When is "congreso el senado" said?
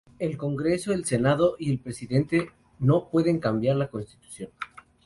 0.35-1.55